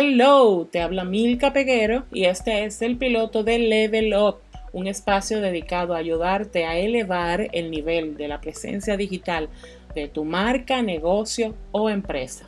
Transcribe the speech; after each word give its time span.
Hello, 0.00 0.68
te 0.70 0.80
habla 0.80 1.02
Milka 1.02 1.52
Peguero 1.52 2.04
y 2.12 2.26
este 2.26 2.64
es 2.64 2.82
el 2.82 2.98
piloto 2.98 3.42
de 3.42 3.58
Level 3.58 4.14
Up, 4.14 4.36
un 4.72 4.86
espacio 4.86 5.40
dedicado 5.40 5.92
a 5.92 5.98
ayudarte 5.98 6.66
a 6.66 6.78
elevar 6.78 7.48
el 7.50 7.72
nivel 7.72 8.16
de 8.16 8.28
la 8.28 8.40
presencia 8.40 8.96
digital 8.96 9.48
de 9.96 10.06
tu 10.06 10.24
marca, 10.24 10.82
negocio 10.82 11.56
o 11.72 11.90
empresa. 11.90 12.46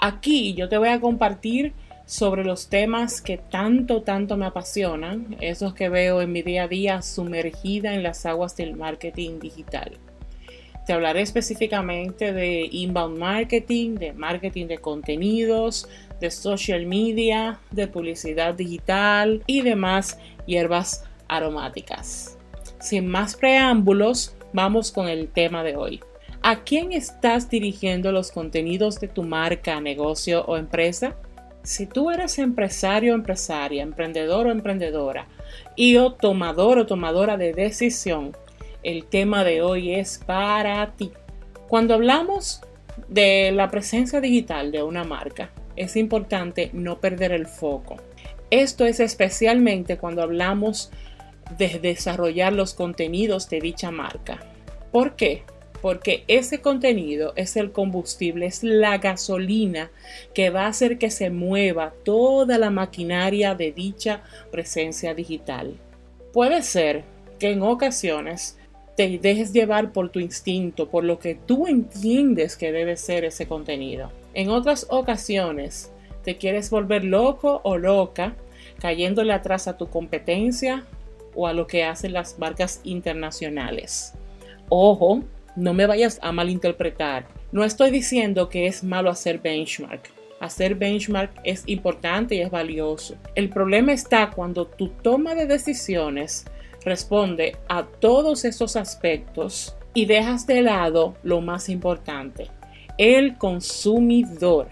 Aquí 0.00 0.54
yo 0.54 0.68
te 0.68 0.78
voy 0.78 0.88
a 0.88 1.00
compartir 1.00 1.74
sobre 2.06 2.42
los 2.42 2.68
temas 2.68 3.20
que 3.20 3.38
tanto, 3.38 4.02
tanto 4.02 4.36
me 4.36 4.46
apasionan, 4.46 5.36
esos 5.40 5.74
que 5.74 5.88
veo 5.88 6.20
en 6.22 6.32
mi 6.32 6.42
día 6.42 6.64
a 6.64 6.68
día 6.68 7.02
sumergida 7.02 7.94
en 7.94 8.02
las 8.02 8.26
aguas 8.26 8.56
del 8.56 8.74
marketing 8.74 9.38
digital. 9.38 9.96
Te 10.86 10.94
hablaré 10.94 11.20
específicamente 11.20 12.32
de 12.32 12.68
inbound 12.68 13.16
marketing, 13.16 13.94
de 13.94 14.12
marketing 14.12 14.66
de 14.66 14.78
contenidos, 14.78 15.88
de 16.20 16.30
social 16.30 16.86
media, 16.86 17.60
de 17.70 17.86
publicidad 17.86 18.54
digital 18.54 19.42
y 19.46 19.62
demás 19.62 20.18
hierbas 20.46 21.04
aromáticas. 21.28 22.38
Sin 22.80 23.08
más 23.08 23.36
preámbulos, 23.36 24.34
vamos 24.52 24.92
con 24.92 25.08
el 25.08 25.28
tema 25.28 25.62
de 25.62 25.76
hoy. 25.76 26.00
¿A 26.42 26.62
quién 26.64 26.92
estás 26.92 27.50
dirigiendo 27.50 28.12
los 28.12 28.32
contenidos 28.32 28.98
de 28.98 29.08
tu 29.08 29.22
marca, 29.22 29.80
negocio 29.80 30.44
o 30.46 30.56
empresa? 30.56 31.16
Si 31.62 31.86
tú 31.86 32.10
eres 32.10 32.38
empresario 32.38 33.12
o 33.12 33.16
empresaria, 33.16 33.82
emprendedor 33.82 34.46
o 34.46 34.50
emprendedora 34.50 35.28
y 35.76 35.98
o 35.98 36.14
tomador 36.14 36.78
o 36.78 36.86
tomadora 36.86 37.36
de 37.36 37.52
decisión, 37.52 38.34
el 38.82 39.04
tema 39.04 39.44
de 39.44 39.60
hoy 39.60 39.94
es 39.94 40.18
para 40.18 40.90
ti. 40.96 41.12
Cuando 41.68 41.92
hablamos 41.92 42.62
de 43.08 43.52
la 43.52 43.68
presencia 43.68 44.22
digital 44.22 44.72
de 44.72 44.82
una 44.82 45.04
marca, 45.04 45.50
es 45.80 45.96
importante 45.96 46.70
no 46.72 47.00
perder 47.00 47.32
el 47.32 47.46
foco. 47.46 47.96
Esto 48.50 48.86
es 48.86 49.00
especialmente 49.00 49.96
cuando 49.96 50.22
hablamos 50.22 50.90
de 51.58 51.78
desarrollar 51.80 52.52
los 52.52 52.74
contenidos 52.74 53.48
de 53.48 53.60
dicha 53.60 53.90
marca. 53.90 54.40
¿Por 54.92 55.16
qué? 55.16 55.44
porque 55.80 56.24
ese 56.28 56.60
contenido 56.60 57.32
es 57.36 57.56
el 57.56 57.72
combustible, 57.72 58.46
es 58.46 58.62
la 58.62 58.98
gasolina 58.98 59.90
que 60.34 60.50
va 60.50 60.64
a 60.64 60.68
hacer 60.68 60.98
que 60.98 61.10
se 61.10 61.30
mueva 61.30 61.94
toda 62.04 62.58
la 62.58 62.70
maquinaria 62.70 63.54
de 63.54 63.72
dicha 63.72 64.22
presencia 64.50 65.14
digital. 65.14 65.74
Puede 66.32 66.62
ser 66.62 67.04
que 67.38 67.52
en 67.52 67.62
ocasiones 67.62 68.58
te 69.00 69.18
dejes 69.18 69.54
llevar 69.54 69.92
por 69.92 70.10
tu 70.10 70.20
instinto, 70.20 70.90
por 70.90 71.04
lo 71.04 71.18
que 71.18 71.34
tú 71.34 71.66
entiendes 71.66 72.54
que 72.54 72.70
debe 72.70 72.98
ser 72.98 73.24
ese 73.24 73.46
contenido. 73.46 74.12
En 74.34 74.50
otras 74.50 74.86
ocasiones 74.90 75.90
te 76.22 76.36
quieres 76.36 76.68
volver 76.68 77.04
loco 77.04 77.62
o 77.64 77.78
loca, 77.78 78.34
cayéndole 78.78 79.32
atrás 79.32 79.68
a 79.68 79.78
tu 79.78 79.88
competencia 79.88 80.84
o 81.34 81.46
a 81.46 81.54
lo 81.54 81.66
que 81.66 81.82
hacen 81.82 82.12
las 82.12 82.38
marcas 82.38 82.82
internacionales. 82.84 84.12
Ojo, 84.68 85.24
no 85.56 85.72
me 85.72 85.86
vayas 85.86 86.18
a 86.20 86.30
malinterpretar. 86.30 87.26
No 87.52 87.64
estoy 87.64 87.90
diciendo 87.90 88.50
que 88.50 88.66
es 88.66 88.84
malo 88.84 89.08
hacer 89.08 89.38
benchmark. 89.38 90.10
Hacer 90.40 90.74
benchmark 90.74 91.40
es 91.42 91.62
importante 91.64 92.34
y 92.34 92.42
es 92.42 92.50
valioso. 92.50 93.16
El 93.34 93.48
problema 93.48 93.94
está 93.94 94.30
cuando 94.30 94.66
tu 94.66 94.88
toma 94.88 95.34
de 95.34 95.46
decisiones 95.46 96.44
responde 96.84 97.56
a 97.68 97.84
todos 97.84 98.44
esos 98.44 98.76
aspectos 98.76 99.76
y 99.94 100.06
dejas 100.06 100.46
de 100.46 100.62
lado 100.62 101.14
lo 101.22 101.40
más 101.40 101.68
importante, 101.68 102.48
el 102.98 103.36
consumidor. 103.38 104.68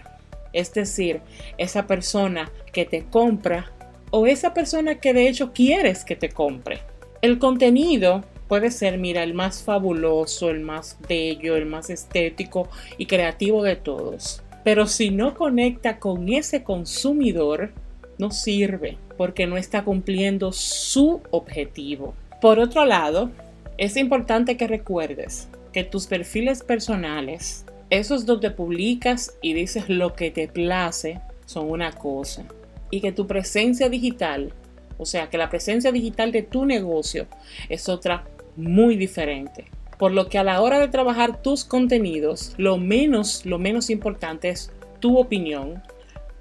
Es 0.53 0.73
decir, 0.73 1.21
esa 1.57 1.85
persona 1.85 2.51
que 2.71 2.85
te 2.85 3.05
compra 3.05 3.71
o 4.11 4.25
esa 4.25 4.53
persona 4.53 4.95
que 4.95 5.13
de 5.13 5.27
hecho 5.27 5.53
quieres 5.53 6.03
que 6.03 6.15
te 6.15 6.29
compre. 6.29 6.81
El 7.21 7.37
contenido 7.37 8.23
puede 8.47 8.71
ser, 8.71 8.97
mira, 8.97 9.23
el 9.23 9.33
más 9.33 9.61
fabuloso, 9.61 10.49
el 10.49 10.61
más 10.61 10.97
bello, 11.07 11.55
el 11.55 11.65
más 11.65 11.89
estético 11.89 12.67
y 12.97 13.05
creativo 13.05 13.61
de 13.61 13.75
todos. 13.75 14.41
Pero 14.63 14.87
si 14.87 15.11
no 15.11 15.35
conecta 15.35 15.99
con 15.99 16.29
ese 16.29 16.63
consumidor, 16.63 17.71
no 18.19 18.29
sirve 18.29 18.97
porque 19.17 19.47
no 19.47 19.57
está 19.57 19.83
cumpliendo 19.83 20.51
su 20.51 21.21
objetivo. 21.31 22.13
Por 22.39 22.59
otro 22.59 22.85
lado, 22.85 23.31
es 23.77 23.97
importante 23.97 24.57
que 24.57 24.67
recuerdes 24.67 25.47
que 25.73 25.83
tus 25.83 26.05
perfiles 26.05 26.61
personales, 26.61 27.65
esos 27.89 28.25
donde 28.25 28.51
publicas 28.51 29.35
y 29.41 29.53
dices 29.53 29.89
lo 29.89 30.13
que 30.13 30.29
te 30.31 30.47
place, 30.47 31.21
son 31.45 31.69
una 31.69 31.91
cosa. 31.91 32.45
Y 32.91 33.01
que 33.01 33.11
tu 33.11 33.25
presencia 33.25 33.89
digital, 33.89 34.53
o 34.97 35.05
sea, 35.05 35.29
que 35.29 35.37
la 35.37 35.49
presencia 35.49 35.91
digital 35.91 36.31
de 36.31 36.43
tu 36.43 36.65
negocio 36.65 37.27
es 37.69 37.87
otra 37.87 38.25
muy 38.55 38.97
diferente. 38.97 39.65
Por 39.97 40.11
lo 40.11 40.27
que 40.27 40.37
a 40.37 40.43
la 40.43 40.61
hora 40.61 40.79
de 40.79 40.87
trabajar 40.87 41.41
tus 41.41 41.63
contenidos, 41.65 42.53
lo 42.57 42.77
menos, 42.77 43.45
lo 43.45 43.59
menos 43.59 43.89
importante 43.89 44.49
es 44.49 44.71
tu 44.99 45.17
opinión, 45.17 45.81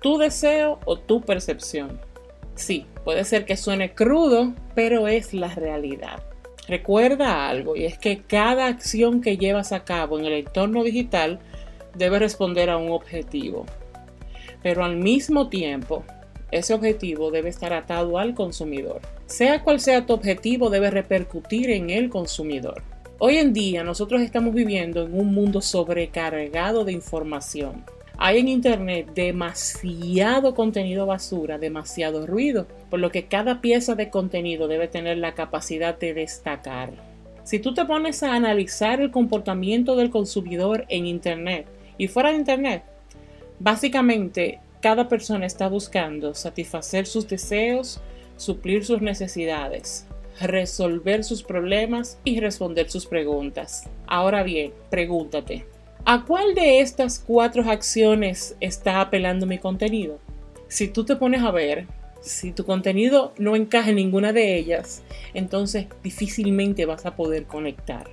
tu 0.00 0.18
deseo 0.18 0.78
o 0.84 0.98
tu 0.98 1.20
percepción. 1.20 2.00
Sí, 2.54 2.86
puede 3.04 3.24
ser 3.24 3.44
que 3.44 3.56
suene 3.56 3.94
crudo, 3.94 4.52
pero 4.74 5.08
es 5.08 5.32
la 5.32 5.54
realidad. 5.54 6.22
Recuerda 6.66 7.48
algo 7.48 7.76
y 7.76 7.84
es 7.84 7.98
que 7.98 8.22
cada 8.22 8.66
acción 8.66 9.22
que 9.22 9.38
llevas 9.38 9.72
a 9.72 9.84
cabo 9.84 10.18
en 10.18 10.26
el 10.26 10.34
entorno 10.34 10.84
digital 10.84 11.40
debe 11.94 12.18
responder 12.18 12.68
a 12.68 12.76
un 12.76 12.92
objetivo. 12.92 13.64
Pero 14.62 14.84
al 14.84 14.96
mismo 14.96 15.48
tiempo, 15.48 16.04
ese 16.50 16.74
objetivo 16.74 17.30
debe 17.30 17.48
estar 17.48 17.72
atado 17.72 18.18
al 18.18 18.34
consumidor. 18.34 19.00
Sea 19.26 19.62
cual 19.62 19.80
sea 19.80 20.06
tu 20.06 20.12
objetivo, 20.12 20.68
debe 20.68 20.90
repercutir 20.90 21.70
en 21.70 21.90
el 21.90 22.10
consumidor. 22.10 22.82
Hoy 23.18 23.36
en 23.36 23.52
día 23.52 23.82
nosotros 23.82 24.22
estamos 24.22 24.54
viviendo 24.54 25.04
en 25.04 25.18
un 25.18 25.34
mundo 25.34 25.60
sobrecargado 25.60 26.84
de 26.84 26.92
información. 26.92 27.84
Hay 28.20 28.38
en 28.38 28.48
Internet 28.48 29.12
demasiado 29.14 30.56
contenido 30.56 31.06
basura, 31.06 31.56
demasiado 31.56 32.26
ruido, 32.26 32.66
por 32.90 32.98
lo 32.98 33.12
que 33.12 33.26
cada 33.26 33.60
pieza 33.60 33.94
de 33.94 34.10
contenido 34.10 34.66
debe 34.66 34.88
tener 34.88 35.18
la 35.18 35.34
capacidad 35.34 35.96
de 35.96 36.14
destacar. 36.14 36.90
Si 37.44 37.60
tú 37.60 37.74
te 37.74 37.84
pones 37.84 38.24
a 38.24 38.34
analizar 38.34 39.00
el 39.00 39.12
comportamiento 39.12 39.94
del 39.94 40.10
consumidor 40.10 40.84
en 40.88 41.06
Internet 41.06 41.68
y 41.96 42.08
fuera 42.08 42.30
de 42.30 42.38
Internet, 42.38 42.82
básicamente 43.60 44.58
cada 44.80 45.08
persona 45.08 45.46
está 45.46 45.68
buscando 45.68 46.34
satisfacer 46.34 47.06
sus 47.06 47.28
deseos, 47.28 48.00
suplir 48.36 48.84
sus 48.84 49.00
necesidades, 49.00 50.08
resolver 50.40 51.22
sus 51.22 51.44
problemas 51.44 52.18
y 52.24 52.40
responder 52.40 52.90
sus 52.90 53.06
preguntas. 53.06 53.88
Ahora 54.08 54.42
bien, 54.42 54.72
pregúntate, 54.90 55.66
¿a 56.08 56.24
cuál 56.24 56.54
de 56.54 56.80
estas 56.80 57.18
cuatro 57.18 57.70
acciones 57.70 58.56
está 58.60 59.02
apelando 59.02 59.44
mi 59.44 59.58
contenido? 59.58 60.18
Si 60.66 60.88
tú 60.88 61.04
te 61.04 61.16
pones 61.16 61.42
a 61.42 61.50
ver, 61.50 61.86
si 62.22 62.52
tu 62.52 62.64
contenido 62.64 63.34
no 63.36 63.54
encaja 63.54 63.90
en 63.90 63.96
ninguna 63.96 64.32
de 64.32 64.56
ellas, 64.56 65.02
entonces 65.34 65.86
difícilmente 66.02 66.86
vas 66.86 67.04
a 67.04 67.14
poder 67.14 67.44
conectar. 67.44 68.08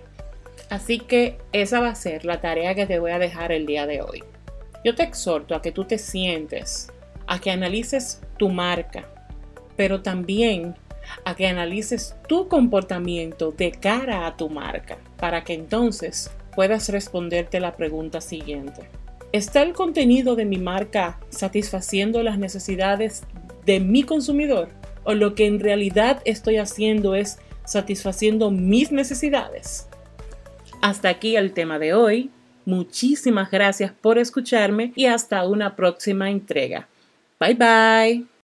Así 0.69 0.99
que 0.99 1.37
esa 1.53 1.79
va 1.79 1.87
a 1.87 1.95
ser 1.95 2.25
la 2.25 2.41
tarea 2.41 2.75
que 2.75 2.85
te 2.85 2.99
voy 2.99 3.11
a 3.11 3.19
dejar 3.19 3.53
el 3.53 3.65
día 3.65 3.87
de 3.87 4.01
hoy. 4.01 4.25
Yo 4.83 4.93
te 4.93 5.03
exhorto 5.03 5.55
a 5.55 5.61
que 5.61 5.71
tú 5.71 5.85
te 5.85 5.97
sientes, 5.97 6.91
a 7.27 7.39
que 7.39 7.49
analices 7.49 8.21
tu 8.35 8.49
marca, 8.49 9.05
pero 9.77 10.01
también 10.01 10.75
a 11.23 11.35
que 11.35 11.47
analices 11.47 12.15
tu 12.27 12.47
comportamiento 12.47 13.51
de 13.51 13.71
cara 13.71 14.27
a 14.27 14.37
tu 14.37 14.49
marca, 14.49 14.97
para 15.17 15.43
que 15.43 15.53
entonces 15.53 16.31
puedas 16.55 16.89
responderte 16.89 17.59
la 17.59 17.75
pregunta 17.75 18.21
siguiente. 18.21 18.89
¿Está 19.31 19.63
el 19.63 19.73
contenido 19.73 20.35
de 20.35 20.45
mi 20.45 20.57
marca 20.57 21.19
satisfaciendo 21.29 22.23
las 22.23 22.39
necesidades 22.39 23.23
de 23.65 23.79
mi 23.79 24.03
consumidor? 24.03 24.69
¿O 25.03 25.13
lo 25.13 25.35
que 25.35 25.45
en 25.45 25.59
realidad 25.59 26.21
estoy 26.25 26.57
haciendo 26.57 27.15
es 27.15 27.37
satisfaciendo 27.65 28.49
mis 28.49 28.91
necesidades? 28.91 29.87
Hasta 30.81 31.09
aquí 31.09 31.35
el 31.35 31.51
tema 31.51 31.79
de 31.79 31.93
hoy. 31.93 32.29
Muchísimas 32.65 33.51
gracias 33.51 33.91
por 33.91 34.17
escucharme 34.17 34.93
y 34.95 35.05
hasta 35.05 35.47
una 35.47 35.75
próxima 35.75 36.31
entrega. 36.31 36.87
Bye 37.39 37.55
bye. 37.55 38.25